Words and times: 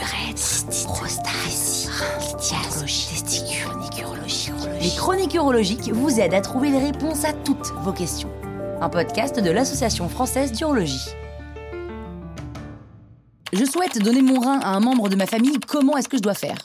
urètre, 0.00 0.66
prostate, 0.86 1.90
Les 4.80 4.90
chroniques 4.96 5.34
urologiques 5.34 5.90
vous 5.92 6.18
aident 6.20 6.34
à 6.34 6.40
trouver 6.40 6.70
les 6.70 6.78
réponses 6.78 7.24
à 7.24 7.32
toutes 7.32 7.72
vos 7.82 7.92
questions. 7.92 8.30
Un 8.80 8.88
podcast 8.88 9.38
de 9.38 9.50
l'Association 9.50 10.08
française 10.08 10.52
d'urologie. 10.52 11.08
Je 13.52 13.64
souhaite 13.64 13.98
donner 13.98 14.22
mon 14.22 14.40
rein 14.40 14.58
à 14.60 14.68
un 14.70 14.80
membre 14.80 15.08
de 15.08 15.16
ma 15.16 15.26
famille, 15.26 15.58
comment 15.66 15.96
est-ce 15.96 16.08
que 16.08 16.16
je 16.16 16.22
dois 16.22 16.34
faire? 16.34 16.58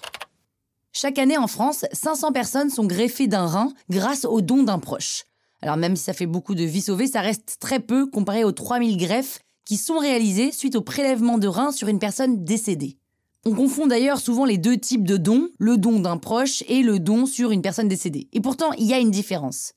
Chaque 0.92 1.20
année 1.20 1.38
en 1.38 1.48
France, 1.48 1.86
500 1.94 2.32
personnes 2.32 2.70
sont 2.70 2.86
greffées 2.86 3.28
d'un 3.28 3.46
rein 3.46 3.72
grâce 3.90 4.26
au 4.26 4.42
don 4.42 4.64
d'un 4.64 4.80
proche. 4.80 5.26
Alors 5.62 5.78
même 5.78 5.96
si 5.96 6.04
ça 6.04 6.14
fait 6.14 6.26
beaucoup 6.26 6.56
de 6.56 6.64
vies 6.64 6.82
sauvées, 6.82 7.08
ça 7.08 7.22
reste 7.22 7.58
très 7.60 7.80
peu 7.80 8.08
comparé 8.08 8.44
aux 8.44 8.52
3000 8.52 8.98
greffes 8.98 9.40
qui 9.66 9.78
sont 9.78 10.00
réalisées 10.00 10.52
suite 10.52 10.76
au 10.76 10.82
prélèvement 10.82 11.38
de 11.38 11.48
rein 11.48 11.72
sur 11.72 11.90
une 11.90 12.00
personne 12.00 12.44
décédée. 12.44 12.98
On 13.46 13.54
confond 13.54 13.88
d'ailleurs 13.88 14.20
souvent 14.20 14.44
les 14.44 14.58
deux 14.58 14.78
types 14.78 15.08
de 15.08 15.16
dons, 15.16 15.48
le 15.60 15.78
don 15.78 16.02
d'un 16.02 16.18
proche 16.18 16.62
et 16.68 16.84
le 16.84 17.00
don 17.00 17.26
sur 17.26 17.52
une 17.52 17.62
personne 17.62 17.88
décédée. 17.88 18.28
Et 18.34 18.42
pourtant, 18.42 18.74
il 18.74 18.86
y 18.86 18.94
a 18.94 19.00
une 19.00 19.12
différence. 19.12 19.72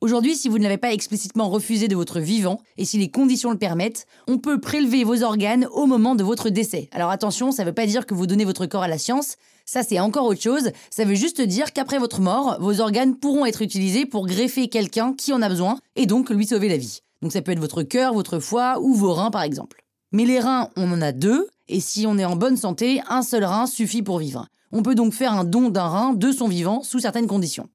Aujourd'hui, 0.00 0.36
si 0.36 0.48
vous 0.48 0.58
ne 0.58 0.62
l'avez 0.62 0.78
pas 0.78 0.92
explicitement 0.92 1.50
refusé 1.50 1.88
de 1.88 1.96
votre 1.96 2.20
vivant, 2.20 2.60
et 2.78 2.84
si 2.84 2.98
les 2.98 3.10
conditions 3.10 3.50
le 3.50 3.58
permettent, 3.58 4.06
on 4.28 4.38
peut 4.38 4.60
prélever 4.60 5.02
vos 5.02 5.24
organes 5.24 5.66
au 5.72 5.86
moment 5.86 6.14
de 6.14 6.22
votre 6.22 6.50
décès. 6.50 6.88
Alors 6.92 7.10
attention, 7.10 7.50
ça 7.50 7.64
ne 7.64 7.68
veut 7.68 7.74
pas 7.74 7.84
dire 7.84 8.06
que 8.06 8.14
vous 8.14 8.28
donnez 8.28 8.44
votre 8.44 8.66
corps 8.66 8.84
à 8.84 8.88
la 8.88 8.96
science, 8.96 9.36
ça 9.66 9.82
c'est 9.82 9.98
encore 9.98 10.26
autre 10.26 10.40
chose, 10.40 10.70
ça 10.90 11.04
veut 11.04 11.16
juste 11.16 11.42
dire 11.42 11.72
qu'après 11.72 11.98
votre 11.98 12.20
mort, 12.20 12.58
vos 12.60 12.80
organes 12.80 13.16
pourront 13.16 13.44
être 13.44 13.60
utilisés 13.60 14.06
pour 14.06 14.26
greffer 14.26 14.68
quelqu'un 14.68 15.14
qui 15.14 15.32
en 15.32 15.42
a 15.42 15.48
besoin, 15.48 15.78
et 15.96 16.06
donc 16.06 16.30
lui 16.30 16.46
sauver 16.46 16.68
la 16.68 16.76
vie. 16.76 17.00
Donc 17.22 17.32
ça 17.32 17.42
peut 17.42 17.52
être 17.52 17.58
votre 17.58 17.82
cœur, 17.82 18.14
votre 18.14 18.38
foie 18.38 18.78
ou 18.80 18.94
vos 18.94 19.12
reins 19.12 19.32
par 19.32 19.42
exemple. 19.42 19.84
Mais 20.12 20.24
les 20.24 20.40
reins, 20.40 20.70
on 20.76 20.92
en 20.92 21.00
a 21.02 21.12
deux, 21.12 21.48
et 21.68 21.80
si 21.80 22.06
on 22.06 22.18
est 22.18 22.24
en 22.24 22.36
bonne 22.36 22.56
santé, 22.56 23.00
un 23.08 23.22
seul 23.22 23.44
rein 23.44 23.66
suffit 23.66 24.02
pour 24.02 24.18
vivre. 24.18 24.46
On 24.72 24.82
peut 24.82 24.94
donc 24.94 25.12
faire 25.12 25.32
un 25.32 25.44
don 25.44 25.68
d'un 25.68 25.86
rein 25.86 26.14
de 26.14 26.32
son 26.32 26.48
vivant 26.48 26.82
sous 26.82 26.98
certaines 26.98 27.26
conditions. 27.26 27.68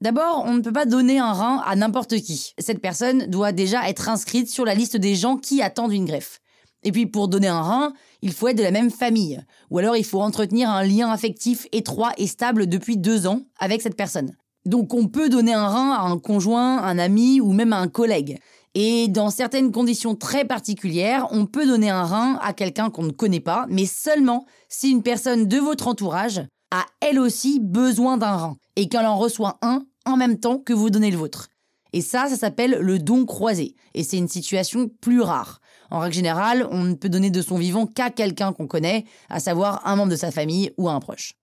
D'abord, 0.00 0.44
on 0.46 0.54
ne 0.54 0.60
peut 0.60 0.72
pas 0.72 0.86
donner 0.86 1.18
un 1.18 1.32
rein 1.32 1.62
à 1.64 1.76
n'importe 1.76 2.16
qui. 2.16 2.52
Cette 2.58 2.80
personne 2.80 3.26
doit 3.26 3.52
déjà 3.52 3.88
être 3.88 4.08
inscrite 4.08 4.50
sur 4.50 4.64
la 4.64 4.74
liste 4.74 4.96
des 4.96 5.14
gens 5.14 5.36
qui 5.36 5.62
attendent 5.62 5.92
une 5.92 6.04
greffe. 6.04 6.40
Et 6.82 6.92
puis 6.92 7.06
pour 7.06 7.28
donner 7.28 7.48
un 7.48 7.62
rein, 7.62 7.92
il 8.20 8.32
faut 8.32 8.48
être 8.48 8.58
de 8.58 8.62
la 8.62 8.70
même 8.70 8.90
famille. 8.90 9.42
Ou 9.70 9.78
alors 9.78 9.96
il 9.96 10.04
faut 10.04 10.20
entretenir 10.20 10.68
un 10.68 10.84
lien 10.84 11.10
affectif 11.10 11.66
étroit 11.72 12.12
et 12.18 12.26
stable 12.26 12.66
depuis 12.66 12.98
deux 12.98 13.26
ans 13.26 13.40
avec 13.58 13.80
cette 13.80 13.96
personne. 13.96 14.36
Donc 14.66 14.92
on 14.94 15.08
peut 15.08 15.28
donner 15.28 15.54
un 15.54 15.68
rein 15.68 15.92
à 15.92 16.00
un 16.00 16.18
conjoint, 16.18 16.82
un 16.82 16.98
ami 16.98 17.40
ou 17.40 17.52
même 17.52 17.72
à 17.72 17.78
un 17.78 17.88
collègue. 17.88 18.38
Et 18.74 19.06
dans 19.06 19.30
certaines 19.30 19.70
conditions 19.70 20.16
très 20.16 20.44
particulières, 20.44 21.28
on 21.30 21.46
peut 21.46 21.66
donner 21.66 21.90
un 21.90 22.04
rein 22.04 22.38
à 22.42 22.52
quelqu'un 22.52 22.90
qu'on 22.90 23.04
ne 23.04 23.12
connaît 23.12 23.40
pas, 23.40 23.66
mais 23.68 23.86
seulement 23.86 24.46
si 24.68 24.90
une 24.90 25.02
personne 25.02 25.46
de 25.46 25.58
votre 25.58 25.86
entourage 25.86 26.42
a 26.72 26.84
elle 27.00 27.20
aussi 27.20 27.60
besoin 27.60 28.16
d'un 28.16 28.36
rein 28.36 28.56
et 28.74 28.88
qu'elle 28.88 29.06
en 29.06 29.16
reçoit 29.16 29.58
un 29.62 29.86
en 30.06 30.16
même 30.16 30.40
temps 30.40 30.58
que 30.58 30.72
vous 30.72 30.90
donnez 30.90 31.12
le 31.12 31.16
vôtre. 31.16 31.48
Et 31.92 32.00
ça, 32.00 32.28
ça 32.28 32.36
s'appelle 32.36 32.78
le 32.80 32.98
don 32.98 33.24
croisé. 33.24 33.76
Et 33.94 34.02
c'est 34.02 34.18
une 34.18 34.26
situation 34.26 34.90
plus 35.00 35.20
rare. 35.20 35.60
En 35.92 36.00
règle 36.00 36.16
générale, 36.16 36.66
on 36.72 36.82
ne 36.82 36.94
peut 36.94 37.08
donner 37.08 37.30
de 37.30 37.40
son 37.40 37.56
vivant 37.56 37.86
qu'à 37.86 38.10
quelqu'un 38.10 38.52
qu'on 38.52 38.66
connaît, 38.66 39.04
à 39.28 39.38
savoir 39.38 39.86
un 39.86 39.94
membre 39.94 40.10
de 40.10 40.16
sa 40.16 40.32
famille 40.32 40.72
ou 40.76 40.88
un 40.88 40.98
proche. 40.98 41.34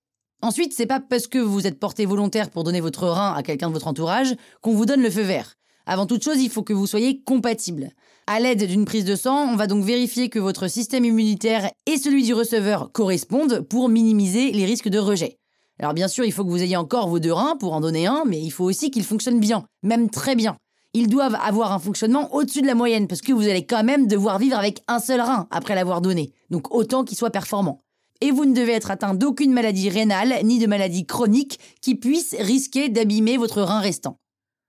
Ensuite, 0.42 0.74
c'est 0.74 0.88
pas 0.88 1.00
parce 1.00 1.28
que 1.28 1.38
vous 1.38 1.68
êtes 1.68 1.80
porté 1.80 2.06
volontaire 2.06 2.50
pour 2.50 2.66
donner 2.66 2.82
votre 2.82 3.08
rein 3.08 3.34
à 3.34 3.44
quelqu'un 3.44 3.70
de 3.70 3.74
votre 3.74 3.88
entourage 3.88 4.36
qu'on 4.62 4.74
vous 4.74 4.86
donne 4.86 5.02
le 5.02 5.10
feu 5.10 5.22
vert. 5.22 5.56
Avant 5.86 6.06
toute 6.06 6.24
chose, 6.24 6.42
il 6.42 6.50
faut 6.50 6.64
que 6.64 6.74
vous 6.74 6.88
soyez 6.88 7.22
compatible. 7.22 7.90
À 8.28 8.40
l'aide 8.40 8.66
d'une 8.66 8.86
prise 8.86 9.06
de 9.06 9.16
sang, 9.16 9.52
on 9.52 9.56
va 9.56 9.68
donc 9.68 9.84
vérifier 9.84 10.30
que 10.30 10.40
votre 10.40 10.68
système 10.68 11.06
immunitaire 11.06 11.70
et 11.86 11.98
celui 11.98 12.24
du 12.24 12.34
receveur 12.34 12.92
correspondent 12.92 13.62
pour 13.62 13.90
minimiser 13.90 14.52
les 14.52 14.66
risques 14.66 14.90
de 14.90 15.00
rejet. 15.00 15.38
Alors 15.80 15.94
bien 15.94 16.08
sûr, 16.08 16.24
il 16.24 16.32
faut 16.32 16.46
que 16.46 16.50
vous 16.50 16.62
ayez 16.62 16.78
encore 16.78 17.10
vos 17.10 17.20
deux 17.20 17.34
reins 17.34 17.58
pour 17.58 17.74
en 17.74 17.82
donner 17.82 18.06
un, 18.06 18.24
mais 18.28 18.40
il 18.40 18.52
faut 18.52 18.66
aussi 18.66 18.92
qu'ils 18.92 19.04
fonctionnent 19.04 19.40
bien, 19.40 19.66
même 19.82 20.10
très 20.10 20.36
bien. 20.36 20.56
Ils 20.94 21.08
doivent 21.08 21.38
avoir 21.42 21.72
un 21.72 21.80
fonctionnement 21.80 22.34
au-dessus 22.36 22.62
de 22.62 22.68
la 22.68 22.76
moyenne, 22.76 23.08
parce 23.08 23.22
que 23.22 23.34
vous 23.34 23.48
allez 23.48 23.66
quand 23.66 23.84
même 23.84 24.08
devoir 24.08 24.38
vivre 24.38 24.58
avec 24.58 24.84
un 24.88 25.00
seul 25.00 25.22
rein 25.22 25.48
après 25.50 25.74
l'avoir 25.74 26.02
donné, 26.02 26.34
donc 26.52 26.74
autant 26.76 27.04
qu'il 27.04 27.18
soit 27.18 27.32
performant. 27.32 27.80
Et 28.20 28.30
vous 28.30 28.46
ne 28.46 28.54
devez 28.54 28.74
être 28.74 28.92
atteint 28.92 29.16
d'aucune 29.16 29.54
maladie 29.54 29.90
rénale, 29.90 30.36
ni 30.44 30.60
de 30.60 30.68
maladie 30.68 31.06
chronique 31.06 31.60
qui 31.82 31.96
puisse 31.96 32.36
risquer 32.38 32.90
d'abîmer 32.90 33.38
votre 33.38 33.62
rein 33.64 33.80
restant. 33.80 34.18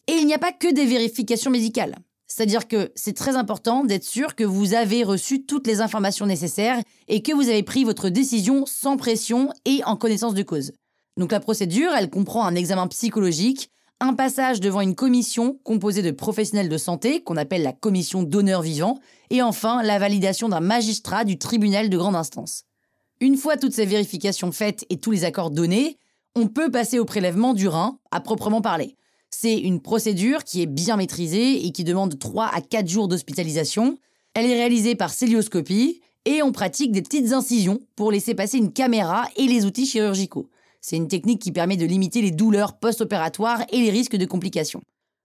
Et 0.08 0.14
il 0.14 0.26
n'y 0.26 0.34
a 0.34 0.38
pas 0.38 0.52
que 0.52 0.72
des 0.72 0.86
vérifications 0.86 1.50
médicales. 1.50 1.96
C'est-à-dire 2.26 2.66
que 2.66 2.90
c'est 2.94 3.16
très 3.16 3.36
important 3.36 3.84
d'être 3.84 4.04
sûr 4.04 4.34
que 4.34 4.44
vous 4.44 4.72
avez 4.72 5.04
reçu 5.04 5.44
toutes 5.44 5.66
les 5.66 5.80
informations 5.80 6.24
nécessaires 6.24 6.80
et 7.08 7.22
que 7.22 7.32
vous 7.32 7.48
avez 7.48 7.62
pris 7.62 7.84
votre 7.84 8.08
décision 8.08 8.64
sans 8.64 8.96
pression 8.96 9.50
et 9.66 9.84
en 9.84 9.96
connaissance 9.96 10.34
de 10.34 10.42
cause. 10.42 10.72
Donc 11.18 11.30
la 11.30 11.40
procédure, 11.40 11.92
elle 11.92 12.08
comprend 12.08 12.46
un 12.46 12.54
examen 12.54 12.88
psychologique, 12.88 13.70
un 14.00 14.14
passage 14.14 14.60
devant 14.60 14.80
une 14.80 14.94
commission 14.94 15.60
composée 15.62 16.02
de 16.02 16.10
professionnels 16.10 16.70
de 16.70 16.78
santé, 16.78 17.22
qu'on 17.22 17.36
appelle 17.36 17.62
la 17.62 17.74
commission 17.74 18.22
d'honneur 18.22 18.62
vivant, 18.62 18.98
et 19.28 19.42
enfin 19.42 19.82
la 19.82 19.98
validation 19.98 20.48
d'un 20.48 20.60
magistrat 20.60 21.24
du 21.24 21.38
tribunal 21.38 21.90
de 21.90 21.98
grande 21.98 22.16
instance. 22.16 22.64
Une 23.20 23.36
fois 23.36 23.58
toutes 23.58 23.74
ces 23.74 23.86
vérifications 23.86 24.52
faites 24.52 24.84
et 24.88 24.98
tous 24.98 25.10
les 25.10 25.24
accords 25.24 25.50
donnés, 25.50 25.98
on 26.34 26.48
peut 26.48 26.70
passer 26.70 26.98
au 26.98 27.04
prélèvement 27.04 27.52
du 27.52 27.68
rein, 27.68 27.98
à 28.10 28.20
proprement 28.20 28.62
parler. 28.62 28.96
C'est 29.34 29.58
une 29.58 29.80
procédure 29.80 30.44
qui 30.44 30.62
est 30.62 30.66
bien 30.66 30.96
maîtrisée 30.96 31.66
et 31.66 31.72
qui 31.72 31.84
demande 31.84 32.18
3 32.18 32.46
à 32.46 32.60
4 32.60 32.86
jours 32.86 33.08
d'hospitalisation. 33.08 33.98
Elle 34.34 34.46
est 34.46 34.54
réalisée 34.54 34.94
par 34.94 35.10
célioscopie 35.10 36.00
et 36.26 36.42
on 36.42 36.52
pratique 36.52 36.92
des 36.92 37.02
petites 37.02 37.32
incisions 37.32 37.80
pour 37.96 38.12
laisser 38.12 38.34
passer 38.34 38.58
une 38.58 38.72
caméra 38.72 39.26
et 39.36 39.46
les 39.46 39.64
outils 39.64 39.86
chirurgicaux. 39.86 40.48
C'est 40.80 40.96
une 40.96 41.08
technique 41.08 41.40
qui 41.40 41.50
permet 41.50 41.76
de 41.76 41.86
limiter 41.86 42.22
les 42.22 42.30
douleurs 42.30 42.78
post-opératoires 42.78 43.64
et 43.72 43.80
les 43.80 43.90
risques 43.90 44.16
de 44.16 44.26
complications. 44.26 44.82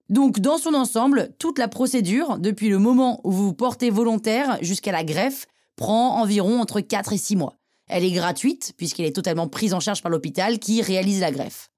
Donc, 0.09 0.39
dans 0.39 0.57
son 0.57 0.73
ensemble, 0.73 1.29
toute 1.37 1.59
la 1.59 1.67
procédure, 1.67 2.37
depuis 2.39 2.69
le 2.69 2.79
moment 2.79 3.19
où 3.23 3.31
vous 3.31 3.47
vous 3.47 3.53
portez 3.53 3.89
volontaire 3.89 4.57
jusqu'à 4.61 4.93
la 4.93 5.03
greffe, 5.03 5.47
prend 5.75 6.19
environ 6.21 6.61
entre 6.61 6.79
4 6.79 7.13
et 7.13 7.17
6 7.17 7.35
mois. 7.35 7.57
Elle 7.87 8.05
est 8.05 8.11
gratuite, 8.11 8.73
puisqu'elle 8.77 9.05
est 9.05 9.15
totalement 9.15 9.47
prise 9.47 9.73
en 9.73 9.79
charge 9.79 10.01
par 10.01 10.11
l'hôpital 10.11 10.59
qui 10.59 10.81
réalise 10.81 11.19
la 11.19 11.31
greffe. 11.31 11.69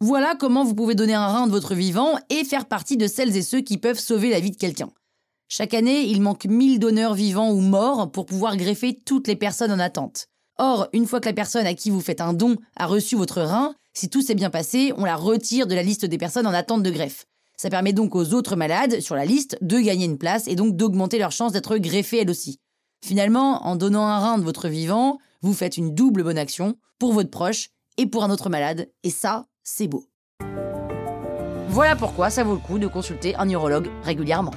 Voilà 0.00 0.34
comment 0.38 0.62
vous 0.62 0.74
pouvez 0.74 0.94
donner 0.94 1.14
un 1.14 1.26
rein 1.26 1.46
de 1.46 1.52
votre 1.52 1.74
vivant 1.74 2.18
et 2.28 2.44
faire 2.44 2.66
partie 2.66 2.98
de 2.98 3.06
celles 3.06 3.34
et 3.34 3.40
ceux 3.40 3.62
qui 3.62 3.78
peuvent 3.78 3.98
sauver 3.98 4.28
la 4.28 4.40
vie 4.40 4.50
de 4.50 4.56
quelqu'un. 4.56 4.90
Chaque 5.48 5.72
année, 5.72 6.02
il 6.02 6.20
manque 6.20 6.44
1000 6.44 6.78
donneurs 6.78 7.14
vivants 7.14 7.50
ou 7.50 7.60
morts 7.60 8.12
pour 8.12 8.26
pouvoir 8.26 8.58
greffer 8.58 8.94
toutes 9.06 9.26
les 9.26 9.36
personnes 9.36 9.72
en 9.72 9.78
attente. 9.78 10.26
Or, 10.58 10.88
une 10.92 11.06
fois 11.06 11.20
que 11.20 11.28
la 11.28 11.32
personne 11.32 11.66
à 11.66 11.72
qui 11.72 11.88
vous 11.88 12.02
faites 12.02 12.20
un 12.20 12.34
don 12.34 12.56
a 12.76 12.84
reçu 12.84 13.16
votre 13.16 13.40
rein, 13.40 13.74
si 13.94 14.10
tout 14.10 14.20
s'est 14.20 14.34
bien 14.34 14.50
passé, 14.50 14.92
on 14.98 15.06
la 15.06 15.16
retire 15.16 15.66
de 15.66 15.74
la 15.74 15.82
liste 15.82 16.04
des 16.04 16.18
personnes 16.18 16.46
en 16.46 16.52
attente 16.52 16.82
de 16.82 16.90
greffe. 16.90 17.24
Ça 17.56 17.70
permet 17.70 17.94
donc 17.94 18.14
aux 18.14 18.34
autres 18.34 18.54
malades 18.54 19.00
sur 19.00 19.14
la 19.14 19.24
liste 19.24 19.56
de 19.62 19.78
gagner 19.78 20.04
une 20.04 20.18
place 20.18 20.46
et 20.46 20.56
donc 20.56 20.76
d'augmenter 20.76 21.18
leur 21.18 21.32
chance 21.32 21.52
d'être 21.52 21.78
greffées 21.78 22.18
elles 22.18 22.30
aussi. 22.30 22.60
Finalement, 23.02 23.66
en 23.66 23.76
donnant 23.76 24.06
un 24.06 24.18
rein 24.18 24.36
de 24.36 24.44
votre 24.44 24.68
vivant, 24.68 25.16
vous 25.40 25.54
faites 25.54 25.78
une 25.78 25.94
double 25.94 26.22
bonne 26.22 26.36
action 26.36 26.76
pour 26.98 27.14
votre 27.14 27.30
proche 27.30 27.70
et 27.96 28.04
pour 28.04 28.24
un 28.24 28.30
autre 28.30 28.50
malade, 28.50 28.90
et 29.04 29.10
ça, 29.10 29.46
c'est 29.66 29.88
beau. 29.88 30.04
Voilà 31.68 31.96
pourquoi 31.96 32.30
ça 32.30 32.44
vaut 32.44 32.54
le 32.54 32.60
coup 32.60 32.78
de 32.78 32.86
consulter 32.86 33.34
un 33.34 33.46
neurologue 33.46 33.90
régulièrement. 34.02 34.54